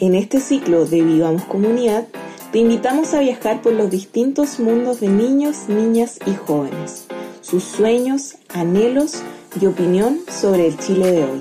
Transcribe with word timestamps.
En 0.00 0.14
este 0.14 0.40
ciclo 0.40 0.86
de 0.86 1.02
Vivamos 1.02 1.44
Comunidad, 1.44 2.08
te 2.52 2.58
invitamos 2.58 3.12
a 3.12 3.20
viajar 3.20 3.60
por 3.60 3.74
los 3.74 3.90
distintos 3.90 4.58
mundos 4.58 5.00
de 5.00 5.08
niños, 5.08 5.68
niñas 5.68 6.18
y 6.24 6.32
jóvenes, 6.32 7.04
sus 7.42 7.64
sueños, 7.64 8.36
anhelos 8.48 9.22
y 9.60 9.66
opinión 9.66 10.20
sobre 10.26 10.68
el 10.68 10.78
Chile 10.78 11.12
de 11.12 11.24
hoy. 11.24 11.40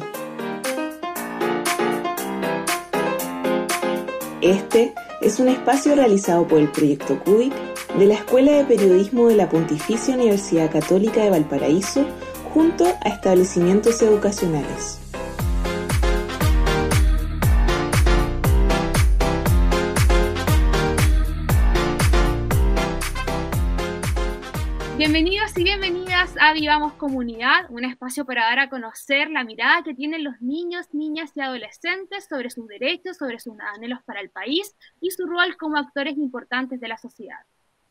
Este 4.42 4.94
es 5.22 5.40
un 5.40 5.48
espacio 5.48 5.96
realizado 5.96 6.46
por 6.46 6.60
el 6.60 6.70
Proyecto 6.70 7.18
CUBIC 7.24 7.54
de 7.98 8.08
la 8.08 8.16
Escuela 8.16 8.52
de 8.52 8.66
Periodismo 8.66 9.30
de 9.30 9.38
la 9.38 9.48
Pontificia 9.48 10.16
Universidad 10.16 10.70
Católica 10.70 11.24
de 11.24 11.30
Valparaíso 11.30 12.06
junto 12.54 12.86
a 13.06 13.08
establecimientos 13.08 14.02
educacionales. 14.02 15.00
Bienvenidos 25.00 25.58
y 25.58 25.64
bienvenidas 25.64 26.36
a 26.42 26.52
Vivamos 26.52 26.92
Comunidad, 26.96 27.72
un 27.72 27.86
espacio 27.86 28.26
para 28.26 28.44
dar 28.44 28.60
a 28.60 28.70
conocer 28.70 29.30
la 29.30 29.46
mirada 29.46 29.82
que 29.82 29.94
tienen 29.94 30.26
los 30.26 30.42
niños, 30.42 30.94
niñas 30.94 31.32
y 31.36 31.40
adolescentes 31.40 32.28
sobre 32.28 32.50
sus 32.50 32.68
derechos, 32.68 33.16
sobre 33.16 33.40
sus 33.40 33.54
anhelos 33.78 34.00
para 34.06 34.20
el 34.20 34.30
país 34.30 34.76
y 35.00 35.12
su 35.12 35.26
rol 35.26 35.56
como 35.56 35.78
actores 35.78 36.18
importantes 36.18 36.82
de 36.82 36.90
la 36.90 36.98
sociedad. 36.98 37.40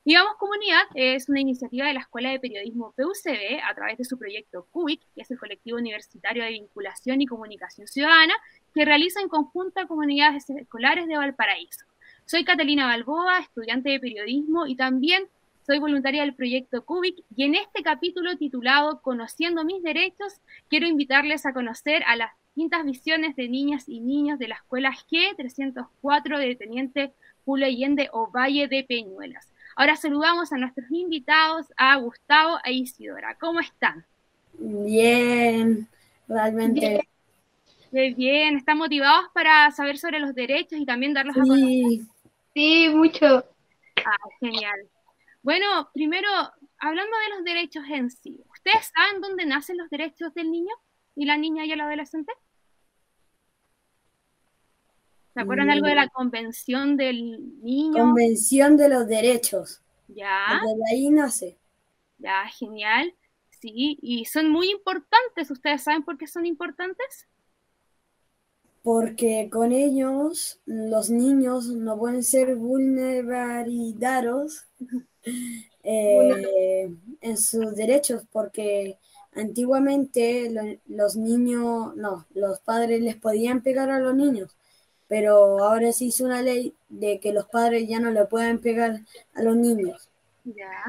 Vivamos 0.04 0.34
Comunidad 0.36 0.82
es 0.94 1.30
una 1.30 1.40
iniciativa 1.40 1.86
de 1.86 1.94
la 1.94 2.00
Escuela 2.00 2.28
de 2.28 2.40
Periodismo 2.40 2.92
PUCB 2.94 3.62
a 3.66 3.74
través 3.74 3.96
de 3.96 4.04
su 4.04 4.18
proyecto 4.18 4.66
CUBIC, 4.70 5.00
que 5.14 5.22
es 5.22 5.30
el 5.30 5.38
colectivo 5.38 5.78
universitario 5.78 6.44
de 6.44 6.50
vinculación 6.50 7.22
y 7.22 7.27
comunicación 7.27 7.88
ciudadana, 7.88 8.34
que 8.74 8.84
realiza 8.84 9.22
en 9.22 9.30
conjunto 9.30 9.80
a 9.80 9.86
comunidades 9.86 10.50
escolares 10.50 11.08
de 11.08 11.16
Valparaíso. 11.16 11.86
Soy 12.27 12.44
Catalina 12.44 12.86
Balboa, 12.86 13.38
estudiante 13.38 13.88
de 13.88 13.98
periodismo 13.98 14.66
y 14.66 14.77
también 14.77 15.27
soy 15.69 15.80
voluntaria 15.80 16.22
del 16.22 16.34
proyecto 16.34 16.83
CUBIC 16.83 17.24
y 17.36 17.44
en 17.44 17.55
este 17.55 17.83
capítulo 17.83 18.38
titulado 18.38 19.02
Conociendo 19.02 19.66
mis 19.66 19.83
derechos, 19.83 20.41
quiero 20.70 20.86
invitarles 20.86 21.44
a 21.44 21.52
conocer 21.52 22.02
a 22.06 22.16
las 22.16 22.30
distintas 22.47 22.86
visiones 22.86 23.36
de 23.36 23.50
niñas 23.50 23.86
y 23.86 24.00
niños 24.00 24.39
de 24.39 24.48
la 24.48 24.55
escuela 24.55 24.96
G304 25.11 26.39
de 26.39 26.56
Teniente 26.56 27.12
Julio 27.44 27.66
Allende 27.66 28.08
o 28.12 28.30
Valle 28.30 28.66
de 28.66 28.83
Peñuelas. 28.83 29.52
Ahora 29.77 29.96
saludamos 29.96 30.55
a 30.55 30.56
nuestros 30.56 30.91
invitados, 30.91 31.66
a 31.77 31.96
Gustavo 31.96 32.56
e 32.64 32.72
Isidora. 32.72 33.36
¿Cómo 33.39 33.61
están? 33.61 34.06
Bien, 34.58 35.86
realmente. 36.27 37.06
Bien, 37.92 38.16
bien. 38.16 38.56
¿están 38.56 38.78
motivados 38.78 39.27
para 39.34 39.70
saber 39.72 39.98
sobre 39.98 40.19
los 40.19 40.34
derechos 40.34 40.78
y 40.80 40.86
también 40.86 41.12
darlos 41.12 41.36
a 41.36 41.41
conocer? 41.41 42.06
Sí, 42.55 42.89
mucho. 42.89 43.44
Ah, 43.98 44.16
genial. 44.41 44.89
Bueno, 45.42 45.91
primero, 45.94 46.28
hablando 46.78 47.17
de 47.17 47.36
los 47.36 47.44
derechos 47.44 47.84
en 47.91 48.11
sí, 48.11 48.41
¿ustedes 48.50 48.91
saben 48.94 49.20
dónde 49.20 49.47
nacen 49.47 49.77
los 49.77 49.89
derechos 49.89 50.34
del 50.34 50.50
niño 50.50 50.75
y 51.14 51.27
la 51.27 51.36
niña 51.36 51.64
y 51.64 51.72
el 51.72 51.80
adolescente? 51.80 52.33
¿Se 55.34 55.41
acuerdan 55.41 55.70
algo 55.70 55.86
de 55.86 55.95
la 55.95 56.08
convención 56.08 56.97
del 56.97 57.62
niño? 57.62 57.92
Convención 57.92 58.77
de 58.77 58.89
los 58.89 59.06
derechos. 59.06 59.80
Ya. 60.08 60.61
De 60.64 60.92
ahí 60.92 61.11
nace. 61.11 61.56
Ya, 62.19 62.45
genial. 62.48 63.14
Sí, 63.61 63.98
y 64.02 64.25
son 64.25 64.50
muy 64.50 64.69
importantes. 64.70 65.50
¿Ustedes 65.50 65.83
saben 65.83 66.02
por 66.02 66.19
qué 66.19 66.27
son 66.27 66.47
importantes? 66.47 67.28
Porque 68.83 69.48
con 69.50 69.73
ellos 69.73 70.61
los 70.64 71.11
niños 71.11 71.69
no 71.69 71.98
pueden 71.98 72.25
ser 72.25 72.56
vulnerabilizados 72.56 74.67
eh, 75.83 76.90
en 77.20 77.39
sus 77.39 77.74
derechos, 77.74 78.22
porque 78.33 78.98
antiguamente 79.34 80.50
los 80.86 81.16
niños, 81.16 81.94
no, 81.96 82.27
los 82.34 82.61
padres 82.61 83.00
les 83.00 83.16
podían 83.16 83.62
pegar 83.62 83.90
a 83.90 84.00
los 84.00 84.14
niños, 84.14 84.56
pero 85.06 85.62
ahora 85.62 85.92
se 85.92 86.06
hizo 86.06 86.24
una 86.24 86.42
ley 86.42 86.74
de 86.88 87.20
que 87.20 87.33
los 87.33 87.46
padres 87.46 87.88
ya 87.88 88.00
no 88.00 88.11
le 88.11 88.24
pueden 88.27 88.58
pegar 88.58 89.00
a 89.34 89.42
los 89.42 89.56
niños. 89.56 90.08
Ya, 90.44 90.84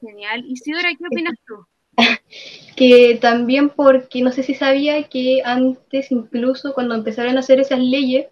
genial. 0.00 0.44
Isidora, 0.46 0.90
¿qué 0.98 1.04
opinas 1.06 1.34
tú? 1.46 1.66
que 2.76 3.18
también 3.20 3.70
porque 3.70 4.22
no 4.22 4.32
sé 4.32 4.42
si 4.42 4.54
sabía 4.54 5.08
que 5.08 5.42
antes 5.44 6.10
incluso 6.10 6.74
cuando 6.74 6.94
empezaron 6.94 7.36
a 7.36 7.40
hacer 7.40 7.60
esas 7.60 7.80
leyes, 7.80 8.28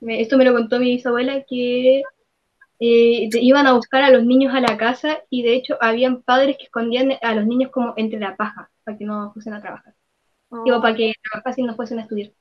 esto 0.00 0.36
me 0.36 0.44
lo 0.44 0.52
contó 0.52 0.78
mi 0.78 0.90
bisabuela, 0.96 1.44
que 1.48 2.02
eh, 2.84 3.28
iban 3.34 3.68
a 3.68 3.74
buscar 3.74 4.02
a 4.02 4.10
los 4.10 4.24
niños 4.24 4.52
a 4.52 4.60
la 4.60 4.76
casa 4.76 5.22
y 5.30 5.44
de 5.44 5.54
hecho 5.54 5.78
habían 5.80 6.22
padres 6.22 6.56
que 6.58 6.64
escondían 6.64 7.12
a 7.22 7.32
los 7.32 7.46
niños 7.46 7.70
como 7.70 7.94
entre 7.96 8.18
la 8.18 8.34
paja 8.34 8.72
para 8.82 8.98
que 8.98 9.04
no 9.04 9.32
fuesen 9.32 9.54
a 9.54 9.62
trabajar. 9.62 9.94
Digo, 10.64 10.82
para 10.82 10.96
que 10.96 11.12
y 11.56 11.62
no 11.62 11.76
fuesen 11.76 12.00
a 12.00 12.02
estudiar. 12.02 12.32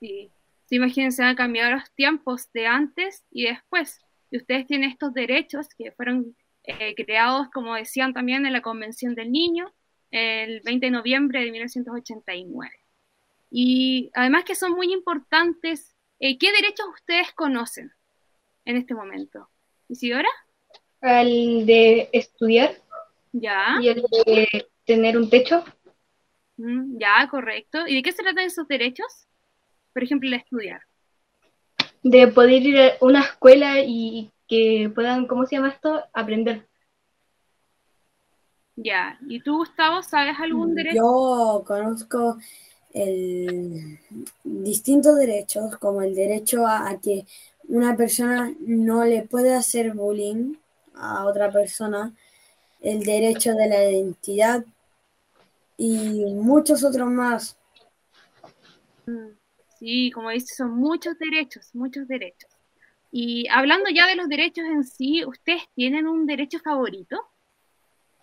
Sí. 0.00 0.30
sí, 0.66 0.76
imagínense, 0.76 1.22
han 1.22 1.34
cambiado 1.34 1.70
los 1.70 1.90
tiempos 1.94 2.52
de 2.52 2.66
antes 2.66 3.24
y 3.30 3.46
después. 3.46 4.02
Y 4.30 4.36
ustedes 4.36 4.66
tienen 4.66 4.90
estos 4.90 5.14
derechos 5.14 5.66
que 5.78 5.92
fueron 5.92 6.36
eh, 6.64 6.94
creados, 6.94 7.48
como 7.50 7.74
decían 7.74 8.12
también, 8.12 8.44
en 8.44 8.52
la 8.52 8.60
Convención 8.60 9.14
del 9.14 9.32
Niño 9.32 9.72
el 10.10 10.60
20 10.60 10.86
de 10.86 10.90
noviembre 10.90 11.42
de 11.42 11.50
1989. 11.52 12.70
Y 13.50 14.10
además 14.12 14.44
que 14.44 14.54
son 14.54 14.72
muy 14.72 14.92
importantes, 14.92 15.96
eh, 16.20 16.36
¿qué 16.36 16.52
derechos 16.52 16.86
ustedes 16.94 17.32
conocen? 17.32 17.92
En 18.68 18.76
este 18.76 18.94
momento. 18.94 19.48
¿Isidora? 19.88 20.28
El 21.00 21.64
de 21.64 22.10
estudiar. 22.12 22.76
Ya. 23.32 23.78
Y 23.80 23.88
el 23.88 24.02
de 24.02 24.46
tener 24.84 25.16
un 25.16 25.30
techo. 25.30 25.64
Mm, 26.58 26.98
ya, 26.98 27.26
correcto. 27.30 27.86
¿Y 27.86 27.96
de 27.96 28.02
qué 28.02 28.12
se 28.12 28.22
tratan 28.22 28.44
esos 28.44 28.68
derechos? 28.68 29.26
Por 29.94 30.04
ejemplo, 30.04 30.28
el 30.28 30.32
de 30.32 30.36
estudiar. 30.36 30.82
De 32.02 32.28
poder 32.28 32.62
ir 32.62 32.78
a 32.78 32.92
una 33.00 33.22
escuela 33.22 33.80
y 33.80 34.30
que 34.46 34.92
puedan, 34.94 35.26
¿cómo 35.26 35.46
se 35.46 35.56
llama 35.56 35.70
esto? 35.70 36.04
Aprender. 36.12 36.68
Ya. 38.76 39.18
¿Y 39.26 39.40
tú, 39.40 39.56
Gustavo, 39.56 40.02
sabes 40.02 40.38
algún 40.38 40.74
derecho? 40.74 40.96
Yo 40.96 41.64
conozco 41.66 42.36
el 42.92 43.98
distintos 44.44 45.16
derechos, 45.16 45.76
como 45.78 46.02
el 46.02 46.14
derecho 46.14 46.66
a 46.66 46.98
que 47.02 47.24
una 47.68 47.96
persona 47.96 48.52
no 48.60 49.04
le 49.04 49.22
puede 49.22 49.54
hacer 49.54 49.92
bullying 49.92 50.54
a 50.94 51.26
otra 51.26 51.50
persona, 51.52 52.14
el 52.80 53.04
derecho 53.04 53.54
de 53.54 53.68
la 53.68 53.90
identidad 53.90 54.64
y 55.76 56.24
muchos 56.34 56.82
otros 56.82 57.08
más. 57.08 57.56
Sí, 59.78 60.10
como 60.10 60.30
dice, 60.30 60.54
son 60.54 60.72
muchos 60.72 61.18
derechos, 61.18 61.70
muchos 61.74 62.08
derechos. 62.08 62.50
Y 63.10 63.46
hablando 63.48 63.88
ya 63.94 64.06
de 64.06 64.16
los 64.16 64.28
derechos 64.28 64.64
en 64.64 64.84
sí, 64.84 65.24
¿ustedes 65.24 65.62
tienen 65.74 66.06
un 66.06 66.26
derecho 66.26 66.58
favorito? 66.58 67.16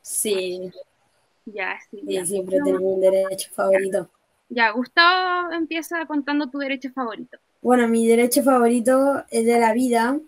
Sí. 0.02 0.72
Ya, 1.46 1.78
sí. 1.90 2.02
siempre 2.26 2.60
tengo 2.64 2.94
un 2.96 3.02
derecho 3.02 3.52
favorito. 3.54 4.10
Ya, 4.50 4.72
Gustavo 4.72 5.52
empieza 5.54 6.06
contando 6.06 6.50
tu 6.50 6.58
derecho 6.60 6.90
favorito. 6.92 7.38
Bueno, 7.66 7.88
mi 7.88 8.06
derecho 8.06 8.44
favorito 8.44 9.24
es 9.32 9.44
de 9.44 9.60
la 9.60 9.74
vida, 9.74 10.20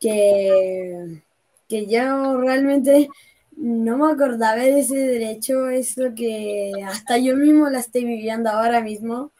que, 0.00 1.20
que 1.68 1.86
yo 1.86 2.38
realmente 2.38 3.10
no 3.58 3.98
me 3.98 4.10
acordaba 4.10 4.56
de 4.56 4.80
ese 4.80 4.96
derecho, 4.96 5.68
es 5.68 5.98
lo 5.98 6.14
que 6.14 6.72
hasta 6.82 7.18
yo 7.18 7.36
mismo 7.36 7.68
la 7.68 7.80
estoy 7.80 8.06
viviendo 8.06 8.48
ahora 8.48 8.80
mismo. 8.80 9.32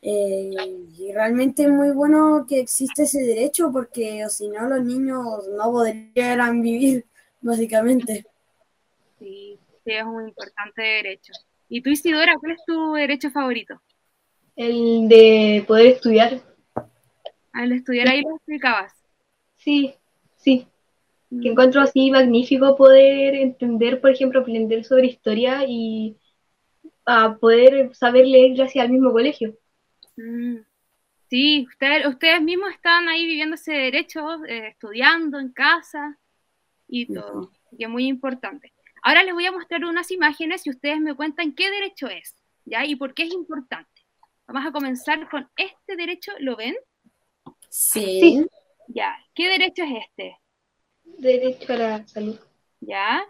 Eh, 0.00 0.86
y 0.98 1.12
realmente 1.12 1.64
es 1.64 1.68
muy 1.68 1.90
bueno 1.90 2.46
que 2.48 2.60
existe 2.60 3.02
ese 3.02 3.20
derecho 3.24 3.70
porque 3.70 4.24
o 4.24 4.30
si 4.30 4.48
no 4.48 4.70
los 4.70 4.82
niños 4.82 5.46
no 5.48 5.70
podrían 5.70 6.62
vivir, 6.62 7.04
básicamente. 7.42 8.24
Sí, 9.18 9.58
sí, 9.84 9.92
es 9.92 10.02
un 10.02 10.28
importante 10.28 10.80
derecho. 10.80 11.34
¿Y 11.68 11.82
tú, 11.82 11.90
Isidora, 11.90 12.38
cuál 12.40 12.52
es 12.52 12.64
tu 12.64 12.94
derecho 12.94 13.30
favorito? 13.30 13.82
El 14.58 15.08
de 15.08 15.64
poder 15.68 15.86
estudiar. 15.86 16.40
Al 17.52 17.70
estudiar 17.70 18.08
ahí 18.08 18.22
lo 18.22 18.34
explicabas. 18.34 18.92
Sí, 19.56 19.94
sí. 20.36 20.66
Que 21.30 21.36
mm. 21.36 21.52
encuentro 21.52 21.80
así 21.80 22.10
magnífico 22.10 22.76
poder 22.76 23.36
entender, 23.36 24.00
por 24.00 24.10
ejemplo, 24.10 24.40
aprender 24.40 24.84
sobre 24.84 25.06
historia 25.06 25.62
y 25.64 26.16
a 27.06 27.36
poder 27.36 27.94
saber 27.94 28.26
leer 28.26 28.56
gracias 28.56 28.84
al 28.84 28.90
mismo 28.90 29.12
colegio. 29.12 29.56
Mm. 30.16 30.56
Sí, 31.30 31.64
ustedes, 31.68 32.06
ustedes 32.08 32.42
mismos 32.42 32.72
están 32.72 33.08
ahí 33.08 33.26
viviendo 33.26 33.54
ese 33.54 33.74
derecho, 33.74 34.44
eh, 34.44 34.70
estudiando 34.70 35.38
en 35.38 35.52
casa 35.52 36.18
y 36.88 37.06
todo, 37.06 37.52
que 37.78 37.84
es 37.84 37.88
muy 37.88 38.08
importante. 38.08 38.72
Ahora 39.04 39.22
les 39.22 39.34
voy 39.34 39.46
a 39.46 39.52
mostrar 39.52 39.84
unas 39.84 40.10
imágenes 40.10 40.66
y 40.66 40.70
ustedes 40.70 41.00
me 41.00 41.14
cuentan 41.14 41.52
qué 41.52 41.70
derecho 41.70 42.08
es, 42.08 42.34
¿ya? 42.64 42.84
Y 42.84 42.96
por 42.96 43.14
qué 43.14 43.22
es 43.22 43.32
importante. 43.32 43.97
Vamos 44.48 44.66
a 44.66 44.72
comenzar 44.72 45.28
con 45.28 45.46
este 45.58 45.94
derecho, 45.94 46.32
¿lo 46.38 46.56
ven? 46.56 46.74
Sí. 47.68 48.46
Ya. 48.86 49.14
¿Qué 49.34 49.46
derecho 49.46 49.82
es 49.82 50.06
este? 50.08 50.38
Derecho 51.04 51.74
a 51.74 51.76
la 51.76 52.06
salud. 52.06 52.38
¿Ya? 52.80 53.20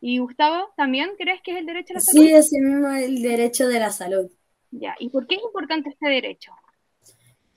¿Y 0.00 0.18
Gustavo, 0.18 0.72
también 0.76 1.10
crees 1.18 1.42
que 1.42 1.50
es 1.50 1.58
el 1.58 1.66
derecho 1.66 1.94
a 1.94 1.96
la 1.96 2.00
salud? 2.00 2.22
Sí, 2.22 2.32
ese 2.32 2.60
mismo 2.60 2.88
es 2.90 3.06
el 3.06 3.22
derecho 3.22 3.66
de 3.66 3.80
la 3.80 3.90
salud. 3.90 4.30
Ya. 4.70 4.94
¿Y 5.00 5.08
por 5.08 5.26
qué 5.26 5.34
es 5.34 5.42
importante 5.42 5.90
este 5.90 6.08
derecho? 6.08 6.52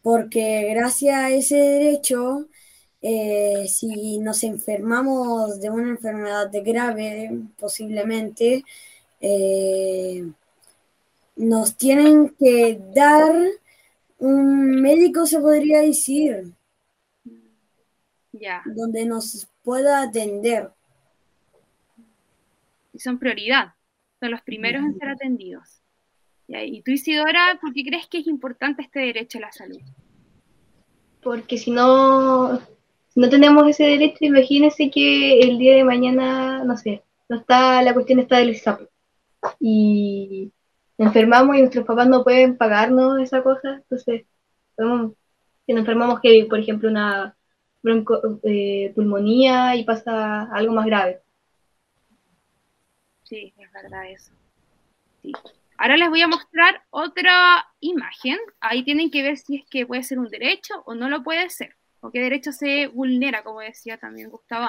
Porque 0.02 0.74
gracias 0.74 1.16
a 1.16 1.30
ese 1.30 1.58
derecho, 1.58 2.48
eh, 3.04 3.68
si 3.68 4.18
nos 4.18 4.44
enfermamos 4.44 5.62
de 5.62 5.70
una 5.70 5.90
enfermedad 5.90 6.50
grave, 6.52 7.30
posiblemente, 7.60 8.64
eh, 9.22 10.26
nos 11.40 11.76
tienen 11.78 12.36
que 12.38 12.80
dar 12.94 13.34
un 14.18 14.82
médico, 14.82 15.26
se 15.26 15.40
podría 15.40 15.82
decir, 15.82 16.54
Ya. 18.34 18.62
donde 18.66 19.06
nos 19.06 19.48
pueda 19.64 20.02
atender. 20.02 20.70
Y 22.94 23.00
son 23.00 23.18
prioridad. 23.18 23.74
Son 24.20 24.32
los 24.32 24.42
primeros 24.42 24.84
en 24.84 24.98
ser 25.00 25.10
atendidos. 25.10 25.82
¿Y 26.48 26.82
tú, 26.82 26.92
Isidora, 26.92 27.58
por 27.62 27.74
qué 27.74 27.84
crees 27.86 28.08
que 28.08 28.18
es 28.20 28.28
importante 28.28 28.82
este 28.82 29.00
derecho 29.00 29.38
a 29.38 29.42
la 29.42 29.52
salud? 29.52 29.80
Porque 31.22 31.58
si 31.58 31.72
no, 31.72 32.60
si 33.08 33.20
no 33.20 33.30
tenemos 33.30 33.66
ese 33.68 33.84
derecho, 33.84 34.18
imagínense 34.26 34.90
que 34.90 35.40
el 35.40 35.58
día 35.58 35.76
de 35.76 35.84
mañana, 35.86 36.64
no 36.66 36.76
sé, 36.76 37.04
no 37.30 37.38
está 37.38 37.82
la 37.82 37.94
cuestión 37.94 38.20
está 38.20 38.40
del 38.40 38.58
SAP. 38.58 38.82
Y 39.60 40.52
enfermamos 41.00 41.56
y 41.56 41.60
nuestros 41.62 41.86
papás 41.86 42.08
no 42.08 42.24
pueden 42.24 42.58
pagarnos 42.58 43.20
esa 43.20 43.42
cosa, 43.42 43.76
entonces, 43.76 44.26
si 44.78 45.74
nos 45.74 45.82
enfermamos 45.82 46.20
que, 46.22 46.46
por 46.50 46.60
ejemplo, 46.60 46.90
una 46.90 47.36
bronco, 47.82 48.40
eh, 48.44 48.92
pulmonía 48.94 49.76
y 49.76 49.84
pasa 49.84 50.44
algo 50.44 50.74
más 50.74 50.86
grave. 50.86 51.22
Sí, 53.24 53.54
es 53.58 53.72
verdad 53.72 54.10
eso. 54.10 54.32
Sí. 55.22 55.32
Ahora 55.78 55.96
les 55.96 56.10
voy 56.10 56.22
a 56.22 56.28
mostrar 56.28 56.84
otra 56.90 57.66
imagen. 57.80 58.38
Ahí 58.60 58.84
tienen 58.84 59.10
que 59.12 59.24
ver 59.24 59.38
si 59.38 59.58
es 59.58 59.66
que 59.70 59.86
puede 59.86 60.04
ser 60.04 60.20
un 60.20 60.28
derecho 60.28 60.84
o 60.86 60.94
no 60.94 61.10
lo 61.10 61.24
puede 61.24 61.50
ser. 61.50 61.76
O 62.02 62.12
qué 62.12 62.20
derecho 62.20 62.52
se 62.52 62.88
vulnera, 62.88 63.44
como 63.44 63.62
decía 63.62 63.98
también 63.98 64.30
Gustavo. 64.30 64.68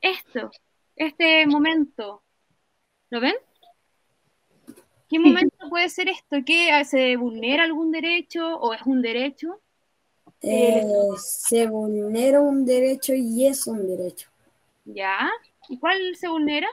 Esto, 0.00 0.50
este 0.96 1.46
momento, 1.46 2.22
¿lo 3.10 3.20
ven? 3.20 3.34
¿Qué 5.08 5.18
momento 5.18 5.56
puede 5.70 5.88
ser 5.88 6.08
esto? 6.08 6.36
¿Qué 6.44 6.70
se 6.84 7.16
vulnera 7.16 7.64
algún 7.64 7.90
derecho 7.90 8.56
o 8.58 8.74
es 8.74 8.82
un 8.84 9.00
derecho? 9.00 9.60
Eh, 10.42 10.82
se 11.18 11.66
vulnera 11.66 12.40
un 12.40 12.64
derecho 12.64 13.14
y 13.14 13.46
es 13.46 13.66
un 13.66 13.86
derecho. 13.88 14.28
¿Ya? 14.84 15.30
¿Y 15.68 15.78
cuál 15.78 16.14
se 16.16 16.28
vulnera? 16.28 16.68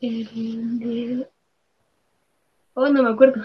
El 0.00 0.78
de- 0.78 1.28
Oh, 2.74 2.88
no 2.88 3.02
me 3.02 3.10
acuerdo. 3.10 3.42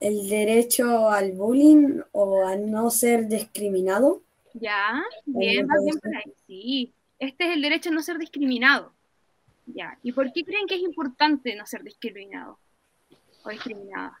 El 0.00 0.28
derecho 0.28 1.08
al 1.08 1.32
bullying 1.32 2.00
o 2.12 2.44
a 2.46 2.56
no 2.56 2.90
ser 2.90 3.28
discriminado. 3.28 4.22
Ya, 4.54 5.02
bien, 5.24 5.66
bien 5.66 5.98
por 5.98 6.16
ahí. 6.16 6.32
Sí, 6.46 6.94
este 7.18 7.44
es 7.44 7.50
el 7.52 7.62
derecho 7.62 7.88
a 7.90 7.92
no 7.92 8.02
ser 8.02 8.18
discriminado. 8.18 8.92
Ya, 9.66 9.98
¿y 10.02 10.12
por 10.12 10.32
qué 10.32 10.44
creen 10.44 10.66
que 10.66 10.76
es 10.76 10.82
importante 10.82 11.54
no 11.56 11.66
ser 11.66 11.82
discriminado 11.82 12.58
o 13.44 13.50
discriminada? 13.50 14.20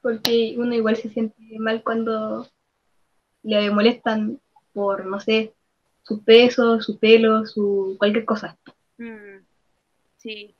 Porque 0.00 0.54
uno 0.56 0.74
igual 0.74 0.96
se 0.96 1.08
siente 1.10 1.36
mal 1.58 1.82
cuando 1.82 2.48
le 3.42 3.70
molestan 3.70 4.40
por, 4.72 5.04
no 5.06 5.18
sé, 5.20 5.52
su 6.02 6.22
peso, 6.22 6.80
su 6.80 6.98
pelo, 6.98 7.44
su 7.46 7.96
cualquier 7.98 8.24
cosa. 8.24 8.56
Mm, 8.96 9.38
sí. 10.16 10.54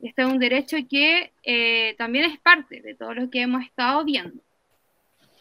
Este 0.00 0.22
es 0.22 0.28
un 0.28 0.38
derecho 0.38 0.76
que 0.88 1.32
eh, 1.42 1.94
también 1.98 2.30
es 2.30 2.38
parte 2.40 2.80
de 2.80 2.94
todo 2.94 3.14
lo 3.14 3.30
que 3.30 3.40
hemos 3.42 3.64
estado 3.64 4.04
viendo. 4.04 4.40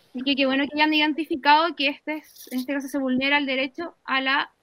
Así 0.09 0.21
que 0.23 0.35
qué 0.35 0.45
bueno 0.45 0.63
que 0.67 0.75
hayan 0.75 0.93
identificado 0.93 1.75
que 1.75 1.89
este 1.89 2.17
es- 2.17 2.47
en 2.51 2.59
este 2.59 2.73
caso 2.73 2.87
se 2.87 2.99
vulnera 2.99 3.37
el 3.37 3.45
derecho 3.45 3.95
a 4.03 4.21
la, 4.21 4.53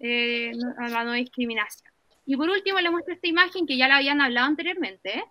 eh, 0.00 0.52
a 0.78 0.88
la 0.88 1.04
no 1.04 1.12
discriminación. 1.12 1.92
Y 2.26 2.36
por 2.36 2.48
último 2.50 2.80
les 2.80 2.90
muestro 2.90 3.14
esta 3.14 3.28
imagen 3.28 3.66
que 3.66 3.76
ya 3.76 3.88
la 3.88 3.96
habían 3.98 4.20
hablado 4.20 4.46
anteriormente, 4.48 5.18
¿eh? 5.18 5.24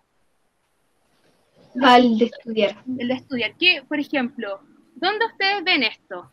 Al 1.82 2.16
de 2.18 2.24
estudiar 2.26 2.82
el 2.98 3.08
de 3.08 3.14
estudiar. 3.14 3.54
¿Qué, 3.58 3.82
por 3.86 4.00
ejemplo, 4.00 4.60
dónde 4.94 5.26
ustedes 5.26 5.62
ven 5.64 5.82
esto? 5.82 6.30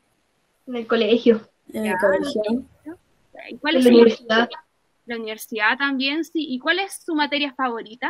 en 0.66 0.78
el 0.78 0.88
colegio, 0.88 1.42
En 1.74 1.86
el 1.88 1.96
colegio. 1.98 2.66
¿Y 3.50 3.58
cuál 3.58 3.76
en 3.76 3.80
es 3.80 3.86
la 3.86 3.90
su- 3.92 3.96
universidad. 3.98 4.50
la 5.06 5.16
universidad 5.18 5.78
también? 5.78 6.24
Sí. 6.24 6.46
¿Y 6.48 6.60
cuál 6.60 6.80
es 6.80 7.04
su 7.04 7.14
materia 7.14 7.54
favorita? 7.54 8.10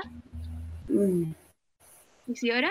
Mm. 0.88 1.31
Isidora? 2.28 2.70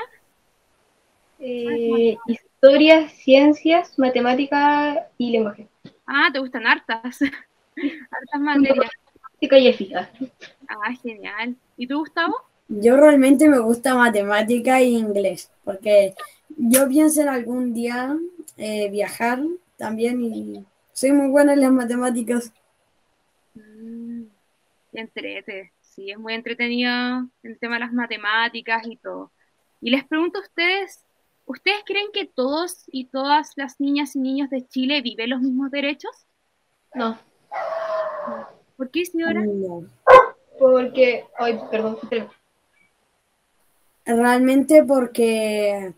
Eh, 1.40 2.16
historia, 2.28 3.08
ciencias, 3.08 3.98
matemática 3.98 5.08
y 5.18 5.32
lenguaje. 5.32 5.66
Ah, 6.06 6.28
te 6.32 6.38
gustan 6.38 6.66
hartas. 6.66 7.20
hartas 8.10 8.40
materias. 8.40 8.90
Física 9.38 9.58
y 9.58 9.72
física. 9.72 10.10
Ah, 10.68 10.92
genial. 11.02 11.56
¿Y 11.76 11.86
tú, 11.86 11.98
Gustavo? 11.98 12.36
Yo 12.68 12.96
realmente 12.96 13.48
me 13.48 13.58
gusta 13.58 13.94
matemática 13.94 14.80
e 14.80 14.84
inglés, 14.84 15.50
porque 15.64 16.14
yo 16.56 16.88
pienso 16.88 17.20
en 17.20 17.28
algún 17.28 17.74
día 17.74 18.16
eh, 18.56 18.88
viajar 18.90 19.40
también 19.76 20.24
y 20.24 20.64
soy 20.92 21.12
muy 21.12 21.28
buena 21.28 21.52
en 21.52 21.60
las 21.60 21.72
matemáticas. 21.72 22.52
Mm, 23.54 24.22
entrete. 24.92 25.72
Sí, 25.80 26.10
es 26.10 26.18
muy 26.18 26.34
entretenido 26.34 27.28
el 27.42 27.58
tema 27.58 27.74
de 27.74 27.80
las 27.80 27.92
matemáticas 27.92 28.86
y 28.86 28.96
todo. 28.96 29.30
Y 29.80 29.90
les 29.90 30.04
pregunto 30.04 30.38
a 30.38 30.42
ustedes, 30.42 31.04
¿ustedes 31.52 31.82
creen 31.84 32.08
que 32.12 32.26
todos 32.26 32.84
y 32.88 33.06
todas 33.06 33.52
las 33.56 33.78
niñas 33.80 34.16
y 34.16 34.20
niños 34.20 34.50
de 34.50 34.66
Chile 34.66 35.02
viven 35.02 35.30
los 35.30 35.40
mismos 35.40 35.70
derechos? 35.70 36.26
No, 36.94 37.18
¿Por 38.76 38.90
qué, 38.90 39.00
Isidora? 39.00 39.44
No. 39.44 39.84
porque, 40.58 41.24
ay, 41.38 41.58
perdón, 41.70 41.98
Realmente 44.04 44.82
porque 44.82 45.94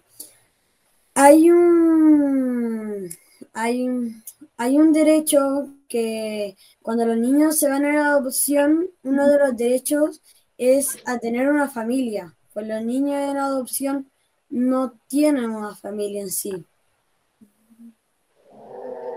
hay 1.14 1.50
un 1.50 3.08
hay 3.54 3.88
un 3.88 4.23
hay 4.58 4.76
un 4.76 4.92
derecho 4.92 5.68
que 5.88 6.56
cuando 6.82 7.06
los 7.06 7.16
niños 7.16 7.58
se 7.58 7.68
van 7.68 7.84
a 7.87 7.92
la 7.92 8.06
adopción, 8.08 8.90
uno 9.02 9.28
de 9.28 9.38
los 9.38 9.56
derechos 9.56 10.20
es 10.58 10.99
a 11.06 11.18
tener 11.18 11.49
una 11.49 11.68
familia. 11.68 12.34
Pues 12.52 12.68
los 12.68 12.82
niños 12.84 13.30
en 13.30 13.38
adopción 13.38 14.11
no 14.48 14.92
tienen 15.08 15.50
una 15.50 15.74
familia 15.74 16.22
en 16.22 16.30
sí. 16.30 16.64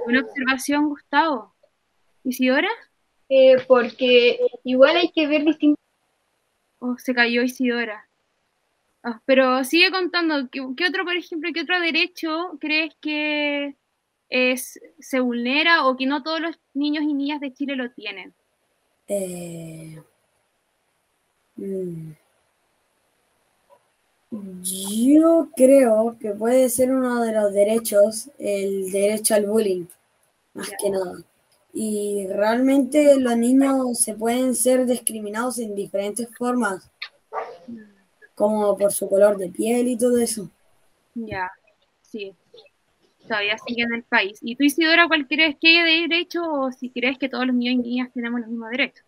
Una 0.06 0.22
observación, 0.22 0.90
Gustavo. 0.90 1.54
¿Isidora? 2.24 2.70
eh, 3.30 3.58
porque 3.68 4.40
igual 4.64 4.98
hay 4.98 5.12
que 5.12 5.28
ver 5.28 5.44
distintos. 5.44 5.84
Oh, 6.80 6.96
se 6.98 7.14
cayó 7.14 7.42
Isidora. 7.42 8.08
Ah, 9.04 9.22
pero 9.26 9.64
sigue 9.64 9.92
contando, 9.92 10.50
¿qué, 10.50 10.62
qué 10.76 10.86
otro, 10.88 11.04
por 11.04 11.16
ejemplo, 11.16 11.50
qué 11.54 11.62
otro 11.62 11.80
derecho 11.80 12.58
crees 12.60 12.94
que 13.02 13.76
es, 14.30 14.80
se 15.00 15.20
vulnera 15.20 15.86
o 15.86 15.96
que 15.96 16.06
no 16.06 16.24
todos 16.24 16.42
los 16.42 16.60
niños 16.74 17.04
y 17.04 17.14
niñas 17.14 17.40
de 17.40 17.54
Chile 17.54 17.76
lo 17.76 17.92
tienen? 17.92 18.34
Eh, 19.08 20.02
mm, 21.56 22.12
yo 24.32 25.50
creo 25.56 26.18
que 26.20 26.32
puede 26.32 26.70
ser 26.70 26.92
uno 26.92 27.22
de 27.22 27.32
los 27.34 27.54
derechos, 27.54 28.30
el 28.38 28.92
derecho 28.92 29.36
al 29.36 29.46
bullying, 29.46 29.86
más 30.54 30.70
que 30.82 30.90
nada. 30.90 31.24
Y 31.74 32.28
realmente 32.28 33.20
los 33.20 33.38
niños 33.38 34.00
se 34.00 34.16
pueden 34.16 34.56
ser 34.56 34.86
discriminados 34.86 35.60
en 35.60 35.76
diferentes 35.76 36.28
formas, 36.36 36.90
como 38.36 38.78
por 38.78 38.92
su 38.92 39.08
color 39.08 39.38
de 39.38 39.50
piel 39.50 39.88
y 39.88 39.98
todo 39.98 40.18
eso. 40.18 40.50
Ya, 41.16 41.50
sí. 42.02 42.34
Todavía 43.28 43.58
sigue 43.58 43.84
en 43.84 43.94
el 43.94 44.04
país. 44.04 44.40
¿Y 44.42 44.56
tú, 44.56 44.64
Isidora, 44.64 45.08
cuál 45.08 45.28
crees 45.28 45.58
que 45.60 45.80
hay 45.80 46.08
derecho 46.08 46.42
o 46.44 46.72
si 46.72 46.90
crees 46.90 47.18
que 47.18 47.30
todos 47.30 47.46
los 47.46 47.56
niños 47.56 47.86
y 47.86 47.90
niñas 47.90 48.14
tenemos 48.14 48.40
los 48.40 48.50
mismos 48.50 48.70
derechos? 48.72 49.06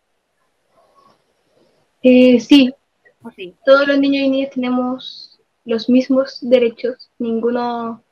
Eh, 2.02 2.40
sí, 2.40 2.72
¿O 2.72 2.89
sí? 3.36 3.56
todos 3.66 3.88
los 3.88 4.00
niños 4.00 4.26
y 4.26 4.30
niñas 4.30 4.52
tenemos 4.52 5.40
los 5.66 5.90
mismos 5.90 6.40
derechos. 6.42 7.10
Ninguno, 7.20 8.04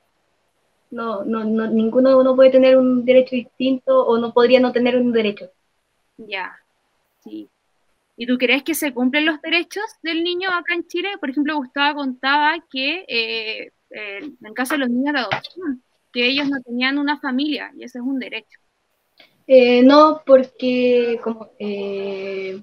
no, 0.91 1.23
no, 1.23 1.43
no, 1.43 1.67
ninguno 1.67 2.23
no 2.23 2.35
puede 2.35 2.51
tener 2.51 2.77
un 2.77 3.05
derecho 3.05 3.35
distinto 3.35 4.05
o 4.05 4.17
no 4.17 4.33
podría 4.33 4.59
no 4.59 4.71
tener 4.71 4.97
un 4.97 5.11
derecho. 5.11 5.49
Ya, 6.17 6.57
sí. 7.23 7.49
¿Y 8.15 8.25
tú 8.25 8.37
crees 8.37 8.63
que 8.63 8.73
se 8.73 8.93
cumplen 8.93 9.25
los 9.25 9.41
derechos 9.41 9.85
del 10.01 10.23
niño 10.23 10.49
acá 10.49 10.73
en 10.73 10.87
Chile? 10.87 11.09
Por 11.19 11.29
ejemplo, 11.29 11.57
Gustavo 11.57 11.99
contaba 11.99 12.55
que 12.71 13.05
eh, 13.07 13.71
eh, 13.91 14.19
en 14.43 14.53
caso 14.53 14.73
de 14.73 14.79
los 14.79 14.89
niños 14.89 15.13
de 15.13 15.19
adopción, 15.19 15.83
que 16.11 16.27
ellos 16.27 16.49
no 16.49 16.61
tenían 16.61 16.97
una 16.97 17.19
familia 17.19 17.71
y 17.77 17.83
ese 17.83 17.99
es 17.99 18.03
un 18.03 18.19
derecho. 18.19 18.59
Eh, 19.45 19.81
no, 19.81 20.21
porque 20.25 21.19
como, 21.23 21.51
eh, 21.57 22.61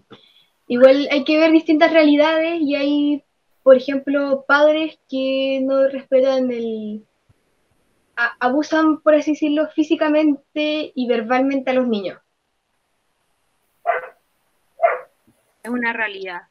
igual 0.66 1.08
hay 1.10 1.24
que 1.24 1.38
ver 1.38 1.52
distintas 1.52 1.92
realidades 1.92 2.60
y 2.60 2.74
hay, 2.74 3.24
por 3.62 3.76
ejemplo, 3.76 4.44
padres 4.46 4.98
que 5.08 5.60
no 5.62 5.88
respetan 5.88 6.50
el... 6.50 7.04
abusan, 8.40 9.00
por 9.00 9.14
así 9.14 9.32
decirlo, 9.32 9.68
físicamente 9.68 10.92
y 10.94 11.06
verbalmente 11.06 11.70
a 11.70 11.74
los 11.74 11.88
niños. 11.88 12.18
Es 15.62 15.70
una 15.70 15.92
realidad. 15.92 16.42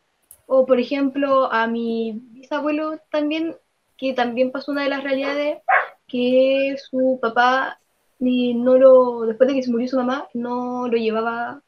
O, 0.47 0.65
por 0.65 0.79
ejemplo, 0.79 1.51
a 1.51 1.67
mi 1.67 2.19
bisabuelo 2.31 2.99
también, 3.09 3.55
que 3.97 4.13
también 4.13 4.51
pasó 4.51 4.71
una 4.71 4.83
de 4.83 4.89
las 4.89 5.03
realidades, 5.03 5.61
que 6.07 6.75
su 6.77 7.19
papá 7.21 7.79
ni 8.19 8.53
no 8.53 8.77
lo, 8.77 9.21
después 9.21 9.49
de 9.49 9.55
que 9.55 9.63
se 9.63 9.71
murió 9.71 9.87
su 9.87 9.97
mamá, 9.97 10.27
no 10.33 10.87
lo 10.87 10.97
llevaba 10.97 11.61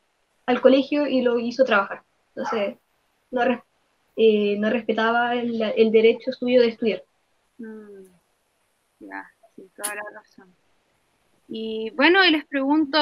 al 0.46 0.62
colegio 0.62 1.08
y 1.08 1.22
lo 1.22 1.38
hizo 1.38 1.66
trabajar. 1.66 2.05
Entonces, 2.36 2.78
no, 3.32 3.42
eh, 4.16 4.58
no 4.58 4.70
respetaba 4.70 5.36
el, 5.36 5.62
el, 5.62 5.92
derecho 5.92 6.32
suyo 6.32 6.62
de 6.62 6.68
estudiar. 6.70 7.04
Mm, 7.58 8.06
ya, 9.00 9.32
sí, 9.56 9.70
toda 9.76 9.96
la 9.96 10.20
razón. 10.20 10.54
Y 11.48 11.92
bueno, 11.92 12.26
y 12.26 12.32
les 12.32 12.46
pregunto, 12.46 12.98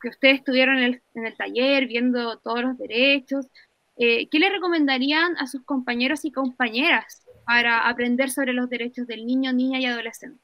que 0.00 0.08
ustedes 0.08 0.38
estuvieron 0.38 0.78
en 0.78 0.84
el, 0.84 1.02
en 1.14 1.26
el 1.26 1.36
taller 1.36 1.86
viendo 1.86 2.38
todos 2.38 2.62
los 2.62 2.78
derechos, 2.78 3.46
eh, 3.96 4.28
¿qué 4.28 4.38
le 4.38 4.50
recomendarían 4.50 5.36
a 5.38 5.46
sus 5.46 5.62
compañeros 5.64 6.24
y 6.24 6.32
compañeras 6.32 7.22
para 7.46 7.88
aprender 7.88 8.30
sobre 8.30 8.52
los 8.52 8.68
derechos 8.68 9.06
del 9.06 9.24
niño, 9.26 9.52
niña 9.52 9.80
y 9.80 9.86
adolescente? 9.86 10.38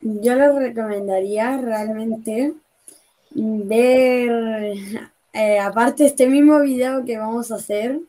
Yo 0.00 0.34
les 0.34 0.54
recomendaría 0.54 1.58
realmente 1.58 2.54
ver, 3.34 5.11
eh, 5.32 5.58
aparte 5.58 6.06
este 6.06 6.26
mismo 6.26 6.60
video 6.60 7.04
que 7.04 7.18
vamos 7.18 7.50
a 7.50 7.56
hacer, 7.56 8.00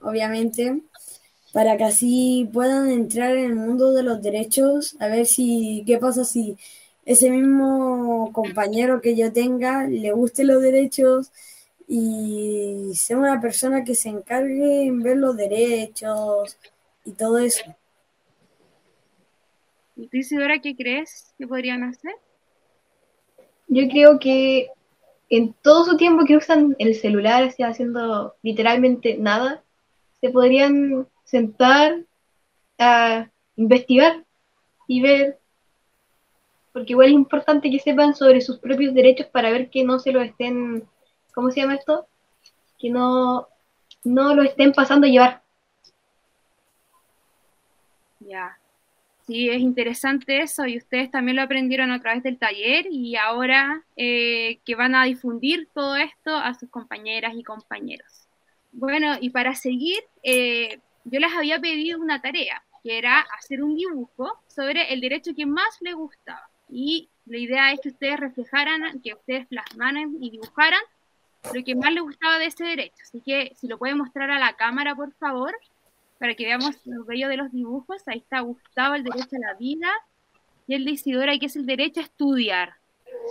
obviamente, 0.00 0.80
para 1.52 1.76
que 1.76 1.84
así 1.84 2.48
puedan 2.52 2.90
entrar 2.90 3.36
en 3.36 3.46
el 3.46 3.54
mundo 3.56 3.92
de 3.92 4.02
los 4.02 4.22
derechos, 4.22 4.96
a 5.00 5.08
ver 5.08 5.26
si, 5.26 5.82
qué 5.86 5.98
pasa 5.98 6.24
si 6.24 6.56
ese 7.04 7.30
mismo 7.30 8.30
compañero 8.32 9.00
que 9.00 9.16
yo 9.16 9.32
tenga 9.32 9.86
le 9.88 10.12
guste 10.12 10.44
los 10.44 10.60
derechos 10.62 11.32
y 11.88 12.92
sea 12.94 13.16
una 13.16 13.40
persona 13.40 13.82
que 13.82 13.94
se 13.94 14.10
encargue 14.10 14.84
en 14.84 15.02
ver 15.02 15.16
los 15.16 15.36
derechos 15.36 16.58
y 17.04 17.12
todo 17.12 17.38
eso. 17.38 17.74
¿Y 19.96 20.06
tú, 20.06 20.18
Isidora, 20.18 20.60
qué 20.60 20.76
crees 20.76 21.34
que 21.38 21.46
podrían 21.46 21.82
hacer? 21.82 22.12
Yo 23.66 23.88
creo 23.88 24.18
que 24.18 24.68
en 25.30 25.54
todo 25.62 25.84
su 25.84 25.96
tiempo 25.96 26.24
que 26.24 26.36
usan 26.36 26.74
el 26.78 26.94
celular, 26.94 27.52
haciendo 27.58 28.34
literalmente 28.42 29.16
nada, 29.18 29.62
se 30.20 30.30
podrían 30.30 31.06
sentar 31.24 32.04
a 32.78 33.30
investigar 33.56 34.24
y 34.86 35.00
ver, 35.02 35.38
porque 36.72 36.92
igual 36.92 37.08
es 37.08 37.14
importante 37.14 37.70
que 37.70 37.78
sepan 37.78 38.14
sobre 38.14 38.40
sus 38.40 38.58
propios 38.58 38.94
derechos 38.94 39.26
para 39.26 39.50
ver 39.50 39.68
que 39.70 39.84
no 39.84 39.98
se 39.98 40.12
lo 40.12 40.22
estén 40.22 40.88
¿cómo 41.38 41.52
se 41.52 41.60
llama 41.60 41.76
esto? 41.76 42.08
Que 42.80 42.90
no, 42.90 43.46
no 44.02 44.34
lo 44.34 44.42
estén 44.42 44.72
pasando 44.72 45.06
a 45.06 45.10
llevar. 45.10 45.42
Ya. 48.18 48.57
Sí, 49.28 49.50
es 49.50 49.60
interesante 49.60 50.40
eso 50.40 50.66
y 50.66 50.78
ustedes 50.78 51.10
también 51.10 51.36
lo 51.36 51.42
aprendieron 51.42 51.90
a 51.90 52.00
través 52.00 52.22
del 52.22 52.38
taller 52.38 52.86
y 52.90 53.14
ahora 53.16 53.84
eh, 53.94 54.58
que 54.64 54.74
van 54.74 54.94
a 54.94 55.04
difundir 55.04 55.68
todo 55.74 55.96
esto 55.96 56.34
a 56.34 56.54
sus 56.54 56.70
compañeras 56.70 57.34
y 57.36 57.42
compañeros. 57.42 58.26
Bueno, 58.72 59.18
y 59.20 59.28
para 59.28 59.54
seguir, 59.54 59.98
eh, 60.22 60.80
yo 61.04 61.20
les 61.20 61.30
había 61.34 61.60
pedido 61.60 62.00
una 62.00 62.22
tarea, 62.22 62.62
que 62.82 62.96
era 62.96 63.20
hacer 63.38 63.62
un 63.62 63.76
dibujo 63.76 64.32
sobre 64.46 64.94
el 64.94 65.02
derecho 65.02 65.34
que 65.36 65.44
más 65.44 65.76
les 65.82 65.94
gustaba. 65.94 66.48
Y 66.70 67.10
la 67.26 67.36
idea 67.36 67.72
es 67.72 67.80
que 67.82 67.90
ustedes 67.90 68.18
reflejaran, 68.18 68.98
que 69.02 69.12
ustedes 69.12 69.46
plasmaran 69.48 70.16
y 70.22 70.30
dibujaran 70.30 70.80
lo 71.52 71.62
que 71.62 71.74
más 71.74 71.92
le 71.92 72.00
gustaba 72.00 72.38
de 72.38 72.46
ese 72.46 72.64
derecho. 72.64 73.02
Así 73.02 73.20
que 73.20 73.52
si 73.56 73.68
lo 73.68 73.76
puede 73.76 73.94
mostrar 73.94 74.30
a 74.30 74.38
la 74.38 74.54
cámara, 74.54 74.94
por 74.94 75.12
favor, 75.16 75.54
para 76.18 76.34
que 76.34 76.44
veamos 76.44 76.76
lo 76.84 77.04
bello 77.04 77.28
de 77.28 77.36
los 77.36 77.50
dibujos. 77.52 78.02
Ahí 78.06 78.18
está 78.18 78.40
Gustavo, 78.40 78.94
el 78.94 79.04
derecho 79.04 79.36
a 79.36 79.52
la 79.52 79.54
vida, 79.54 79.88
y 80.66 80.74
el 80.74 80.84
de 80.84 80.92
Isidora, 80.92 81.38
que 81.38 81.46
es 81.46 81.56
el 81.56 81.66
derecho 81.66 82.00
a 82.00 82.04
estudiar. 82.04 82.74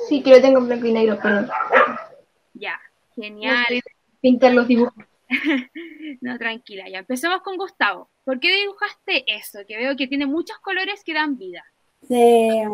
Sí, 0.07 0.21
que 0.21 0.31
lo 0.31 0.41
tengo 0.41 0.59
en 0.59 0.67
blanco 0.67 0.87
y 0.87 0.93
negro, 0.93 1.19
perdón. 1.21 1.49
Ya, 2.53 2.79
genial. 3.15 3.65
pintar 4.21 4.53
los 4.53 4.67
dibujos. 4.67 5.05
no, 6.21 6.37
tranquila, 6.37 6.89
ya. 6.89 6.99
Empecemos 6.99 7.41
con 7.41 7.57
Gustavo. 7.57 8.09
¿Por 8.23 8.39
qué 8.39 8.53
dibujaste 8.55 9.23
eso? 9.27 9.59
Que 9.67 9.77
veo 9.77 9.95
que 9.95 10.07
tiene 10.07 10.25
muchos 10.25 10.57
colores 10.59 11.03
que 11.03 11.13
dan 11.13 11.37
vida. 11.37 11.63
Eh, 12.09 12.65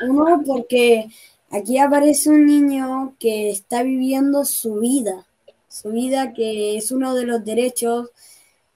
uno, 0.00 0.42
porque 0.46 1.08
Aquí 1.54 1.78
aparece 1.78 2.30
un 2.30 2.46
niño 2.46 3.14
que 3.20 3.48
está 3.48 3.84
viviendo 3.84 4.44
su 4.44 4.80
vida, 4.80 5.24
su 5.68 5.90
vida 5.90 6.32
que 6.32 6.76
es 6.76 6.90
uno 6.90 7.14
de 7.14 7.26
los 7.26 7.44
derechos 7.44 8.10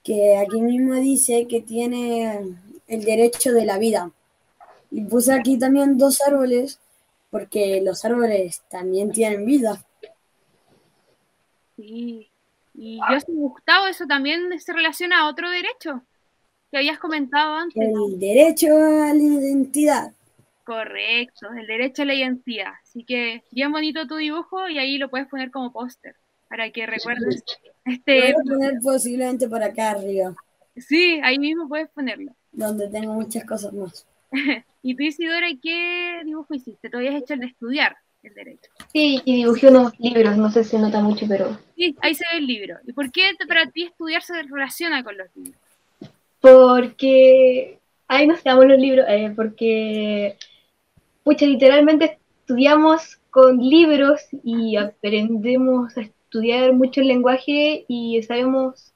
que 0.08 0.38
aquí 0.38 0.62
mismo 0.62 0.94
dice 0.94 1.46
que 1.46 1.60
tiene 1.60 2.40
el 2.86 3.04
derecho 3.04 3.52
de 3.52 3.66
la 3.66 3.76
vida. 3.76 4.10
Y 4.90 5.02
puse 5.02 5.34
aquí 5.34 5.58
también 5.58 5.98
dos 5.98 6.22
árboles 6.22 6.80
porque 7.30 7.82
los 7.82 8.02
árboles 8.06 8.62
también 8.70 9.12
tienen 9.12 9.44
vida. 9.44 9.84
Sí, 11.76 12.26
y 12.74 12.96
yo 12.96 13.18
Gustavo, 13.26 13.86
eso 13.86 14.06
también 14.06 14.58
se 14.58 14.72
relaciona 14.72 15.20
a 15.20 15.28
otro 15.28 15.50
derecho 15.50 16.02
que 16.70 16.78
habías 16.78 16.98
comentado 16.98 17.54
antes. 17.54 17.76
El 17.76 18.18
derecho 18.18 18.68
a 18.68 19.12
la 19.12 19.22
identidad. 19.22 20.12
Correcto, 20.64 21.48
el 21.54 21.66
derecho 21.66 22.02
a 22.02 22.06
la 22.06 22.14
identidad. 22.14 22.72
Así 22.82 23.04
que 23.04 23.42
bien 23.50 23.70
bonito 23.72 24.06
tu 24.06 24.16
dibujo 24.16 24.70
y 24.70 24.78
ahí 24.78 24.96
lo 24.96 25.10
puedes 25.10 25.28
poner 25.28 25.50
como 25.50 25.70
póster 25.70 26.16
para 26.48 26.70
que 26.70 26.86
recuerdes. 26.86 27.44
Este... 27.88 28.16
Lo 28.16 28.20
voy 28.20 28.30
a 28.30 28.56
poner 28.58 28.74
posiblemente 28.82 29.48
por 29.48 29.62
acá 29.62 29.90
arriba. 29.92 30.34
Sí, 30.76 31.20
ahí 31.22 31.38
mismo 31.38 31.68
puedes 31.68 31.88
ponerlo. 31.90 32.32
Donde 32.52 32.88
tengo 32.88 33.12
muchas 33.14 33.44
cosas 33.44 33.72
más. 33.72 34.06
y 34.82 34.94
tú, 34.94 35.02
Isidora, 35.02 35.46
¿qué 35.62 36.22
dibujo 36.24 36.54
hiciste? 36.54 36.90
Te 36.90 36.96
habías 36.96 37.16
hecho 37.16 37.34
el 37.34 37.40
de 37.40 37.46
estudiar 37.46 37.96
el 38.22 38.34
derecho. 38.34 38.70
Sí, 38.92 39.20
y 39.24 39.36
dibujé 39.36 39.68
unos 39.68 39.98
libros, 39.98 40.36
no 40.36 40.50
sé 40.50 40.64
si 40.64 40.70
se 40.70 40.78
nota 40.78 41.00
mucho, 41.00 41.26
pero... 41.28 41.58
Sí, 41.76 41.96
ahí 42.00 42.14
se 42.14 42.24
ve 42.32 42.38
el 42.38 42.46
libro. 42.46 42.76
¿Y 42.86 42.92
por 42.92 43.10
qué 43.12 43.22
para 43.46 43.70
ti 43.70 43.84
estudiar 43.84 44.22
se 44.22 44.42
relaciona 44.42 45.02
con 45.04 45.16
los 45.16 45.28
libros? 45.34 45.60
Porque... 46.40 47.78
Ahí 48.10 48.26
nos 48.26 48.40
quedamos 48.40 48.64
los 48.64 48.78
libros, 48.78 49.04
eh, 49.06 49.32
porque 49.36 50.38
pucha, 51.28 51.44
literalmente 51.44 52.18
estudiamos 52.40 53.18
con 53.28 53.58
libros 53.58 54.22
y 54.42 54.76
aprendemos 54.76 55.94
a 55.98 56.00
estudiar 56.28 56.74
mucho 56.74 57.00
el 57.00 57.08
lenguaje 57.08 57.86
y 57.88 58.22
sabemos, 58.22 58.92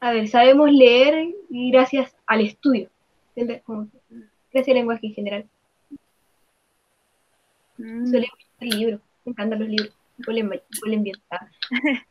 a 0.00 0.10
ver, 0.10 0.26
sabemos 0.26 0.72
leer 0.72 1.32
gracias 1.48 2.16
al 2.26 2.40
estudio, 2.40 2.90
gracias 3.36 4.68
al 4.68 4.74
lenguaje 4.74 5.06
en 5.06 5.14
general. 5.14 5.48
Mm. 7.78 8.10
leer 8.10 8.28
libros, 8.58 9.00
me 9.24 9.30
encantan 9.30 9.60
los 9.60 9.68
libros, 9.68 9.94
huelen, 10.26 11.02
bien. 11.04 11.16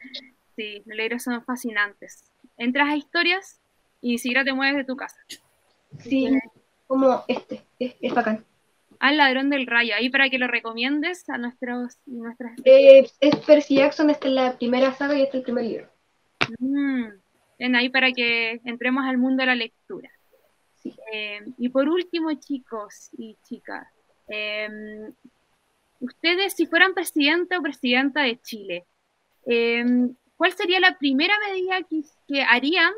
sí, 0.56 0.82
los 0.86 0.98
libros 0.98 1.24
son 1.24 1.44
fascinantes. 1.44 2.32
Entras 2.58 2.90
a 2.90 2.96
historias 2.96 3.60
y 4.00 4.12
ni 4.12 4.18
siquiera 4.18 4.46
te 4.46 4.54
mueves 4.54 4.78
de 4.78 4.84
tu 4.86 4.96
casa. 4.96 5.18
Sí, 6.00 6.30
como 6.88 7.26
este, 7.28 7.62
es, 7.80 7.96
es 8.00 8.14
bacán 8.14 8.46
al 9.08 9.18
ladrón 9.18 9.50
del 9.50 9.68
rayo, 9.68 9.94
ahí 9.96 10.10
para 10.10 10.30
que 10.30 10.40
lo 10.40 10.48
recomiendes 10.48 11.30
a 11.30 11.38
nuestros 11.38 11.98
nuestras... 12.06 12.54
Eh, 12.64 13.08
es 13.20 13.36
Percy 13.46 13.76
Jackson, 13.76 14.10
esta 14.10 14.28
es 14.28 14.34
la 14.34 14.58
primera 14.58 14.94
saga 14.94 15.18
y 15.18 15.24
este 15.24 15.38
es 15.38 15.42
el 15.42 15.44
primer 15.44 15.66
libro. 15.66 15.90
Mm, 16.60 17.06
ahí 17.76 17.90
para 17.90 18.12
que 18.12 18.62
entremos 18.66 19.06
al 19.06 19.18
mundo 19.18 19.42
de 19.42 19.48
la 19.48 19.56
lectura. 19.56 20.10
Eh, 21.14 21.40
y 21.58 21.70
por 21.70 21.90
último, 21.90 22.34
chicos 22.34 23.10
y 23.18 23.36
chicas, 23.48 23.88
em, 24.28 25.14
ustedes 26.00 26.54
si 26.54 26.68
fueran 26.68 26.94
presidente 26.94 27.58
o 27.58 27.62
presidenta 27.62 28.22
de 28.22 28.40
Chile, 28.42 28.86
¿cuál 30.38 30.52
sería 30.54 30.80
la 30.80 30.98
primera 30.98 31.36
medida 31.48 31.82
que, 31.90 32.02
que 32.28 32.42
harían 32.44 32.92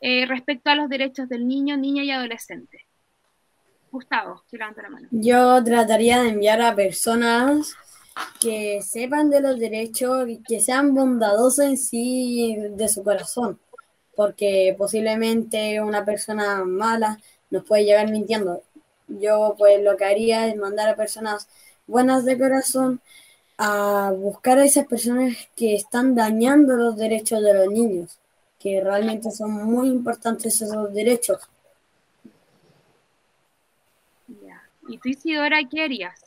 eh, 0.00 0.24
respecto 0.26 0.70
a 0.70 0.74
los 0.74 0.88
derechos 0.88 1.28
del 1.28 1.46
niño, 1.46 1.76
niña 1.76 2.02
y 2.02 2.10
adolescente? 2.10 2.86
Gustavo, 3.92 4.44
levanta 4.52 4.82
la 4.82 4.90
mano. 4.90 5.08
Yo 5.10 5.62
trataría 5.64 6.22
de 6.22 6.30
enviar 6.30 6.62
a 6.62 6.74
personas 6.74 7.74
que 8.40 8.82
sepan 8.82 9.30
de 9.30 9.40
los 9.40 9.58
derechos 9.58 10.28
y 10.28 10.42
que 10.42 10.60
sean 10.60 10.94
bondadosas 10.94 11.66
en 11.66 11.78
sí 11.78 12.56
de 12.70 12.88
su 12.88 13.02
corazón. 13.04 13.60
porque 14.16 14.74
posiblemente 14.78 15.80
una 15.82 16.04
persona 16.04 16.64
mala 16.64 17.18
nos 17.50 17.64
puede 17.64 17.84
llegar 17.86 18.10
mintiendo. 18.10 18.62
Yo 19.08 19.56
pues 19.58 19.82
lo 19.82 19.96
que 19.96 20.04
haría 20.06 20.48
es 20.48 20.56
mandar 20.56 20.88
a 20.90 20.96
personas 20.96 21.48
buenas 21.86 22.24
de 22.24 22.38
corazón 22.38 23.00
a 23.58 24.12
buscar 24.16 24.58
a 24.58 24.64
esas 24.66 24.86
personas 24.86 25.36
que 25.56 25.74
están 25.74 26.14
dañando 26.14 26.76
los 26.76 26.96
derechos 26.96 27.42
de 27.42 27.54
los 27.54 27.68
niños, 27.68 28.18
que 28.58 28.80
realmente 28.82 29.30
son 29.32 29.52
muy 29.52 29.88
importantes 29.88 30.62
esos 30.62 30.92
derechos. 30.94 31.40
¿Y 34.90 34.98
tú, 34.98 35.08
Isidora, 35.08 35.60
qué 35.70 35.82
harías? 35.82 36.20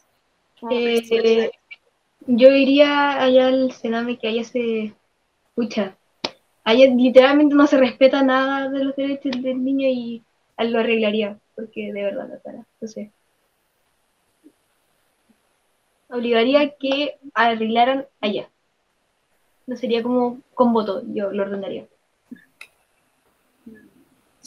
Eh, 0.72 1.52
yo 2.26 2.50
iría 2.50 3.22
allá 3.22 3.48
al 3.48 3.74
Sename 3.74 4.18
que 4.18 4.30
allá 4.30 4.44
se... 4.46 4.94
Escucha, 5.50 5.98
allá 6.64 6.88
literalmente 6.88 7.54
no 7.54 7.68
se 7.68 7.78
respeta 7.78 8.24
nada 8.24 8.70
de 8.70 8.86
los 8.86 8.96
derechos 8.96 9.34
del 9.44 9.64
niño 9.64 9.88
y 9.88 10.24
lo 10.58 10.80
arreglaría, 10.80 11.38
porque 11.56 11.92
de 11.92 12.04
verdad 12.04 12.30
la 12.30 12.40
cara. 12.40 12.66
Entonces, 12.76 13.10
obligaría 16.10 16.74
que 16.76 17.20
arreglaran 17.34 18.08
allá. 18.22 18.50
No 19.68 19.76
sería 19.76 20.02
como 20.02 20.40
con 20.56 20.74
voto, 20.74 21.04
yo 21.06 21.32
lo 21.32 21.44
ordenaría. 21.44 21.86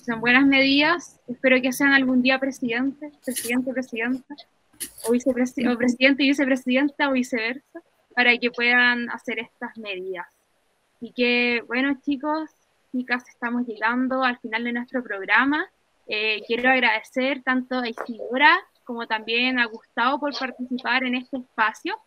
Son 0.06 0.20
buenas 0.20 0.46
medidas. 0.46 1.18
Espero 1.26 1.60
que 1.60 1.72
sean 1.72 1.92
algún 1.92 2.22
día 2.22 2.38
presidente, 2.38 3.10
presidente, 3.24 3.72
presidenta, 3.72 4.36
o, 5.02 5.10
vicepresidente, 5.10 5.74
o 5.74 5.76
presidente 5.76 6.22
y 6.22 6.28
vicepresidenta, 6.28 7.08
o 7.08 7.12
viceversa, 7.12 7.82
para 8.14 8.38
que 8.38 8.52
puedan 8.52 9.10
hacer 9.10 9.40
estas 9.40 9.76
medidas. 9.78 10.28
Y 11.00 11.10
que, 11.10 11.60
bueno, 11.66 11.98
chicos, 12.04 12.50
chicas, 12.92 13.28
estamos 13.28 13.66
llegando 13.66 14.22
al 14.22 14.38
final 14.38 14.62
de 14.62 14.74
nuestro 14.74 15.02
programa. 15.02 15.66
Eh, 16.06 16.40
quiero 16.46 16.70
agradecer 16.70 17.42
tanto 17.42 17.80
a 17.80 17.88
Isidora 17.88 18.56
como 18.84 19.08
también 19.08 19.58
a 19.58 19.66
Gustavo 19.66 20.20
por 20.20 20.38
participar 20.38 21.02
en 21.02 21.16
este 21.16 21.38
espacio. 21.38 21.98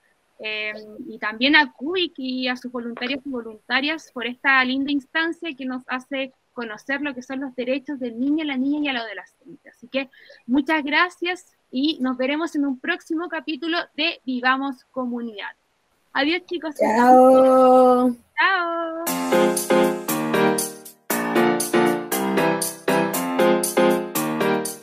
Eh, 0.41 0.71
y 1.05 1.19
también 1.19 1.57
a 1.57 1.73
Kubik 1.73 2.13
y 2.15 2.47
a 2.47 2.55
sus 2.55 2.71
voluntarios 2.71 3.19
y 3.25 3.29
voluntarias 3.29 4.09
por 4.13 4.25
esta 4.25 4.63
linda 4.63 4.89
instancia 4.89 5.53
que 5.53 5.65
nos 5.65 5.83
hace 5.87 6.31
conocer 6.59 6.99
lo 6.99 7.15
que 7.15 7.21
son 7.21 7.39
los 7.39 7.55
derechos 7.55 7.99
del 7.99 8.19
niño, 8.19 8.43
la 8.43 8.57
niña 8.57 8.79
y 8.79 8.87
el 8.89 8.97
adolescente. 8.97 9.69
Así 9.69 9.87
que 9.87 10.09
muchas 10.45 10.83
gracias 10.83 11.45
y 11.71 11.97
nos 12.01 12.17
veremos 12.17 12.53
en 12.57 12.65
un 12.65 12.77
próximo 12.81 13.29
capítulo 13.29 13.77
de 13.95 14.19
Vivamos 14.25 14.83
Comunidad. 14.91 15.55
Adiós 16.11 16.41
chicos. 16.45 16.75
Chao. 16.75 18.13
Chao. 18.37 19.05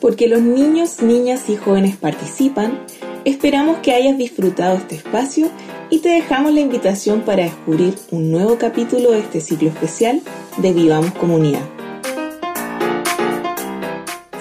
porque 0.07 0.29
los 0.29 0.41
niños, 0.41 1.01
niñas 1.01 1.49
y 1.49 1.57
jóvenes 1.57 1.97
participan, 1.97 2.79
esperamos 3.25 3.79
que 3.79 3.91
hayas 3.91 4.17
disfrutado 4.17 4.77
este 4.77 4.95
espacio 4.95 5.51
y 5.89 5.99
te 5.99 6.07
dejamos 6.07 6.53
la 6.53 6.61
invitación 6.61 7.23
para 7.23 7.43
descubrir 7.43 7.93
un 8.11 8.31
nuevo 8.31 8.57
capítulo 8.57 9.11
de 9.11 9.19
este 9.19 9.41
ciclo 9.41 9.67
especial 9.67 10.21
de 10.57 10.73
Vivamos 10.73 11.11
Comunidad. 11.13 11.65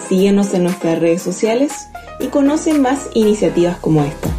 Síguenos 0.09 0.55
en 0.55 0.65
nuestras 0.65 0.99
redes 0.99 1.23
sociales 1.23 1.73
y 2.21 2.29
conoce 2.29 2.75
más 2.75 3.11
iniciativas 3.15 3.79
como 3.79 4.05
esta. 4.05 4.36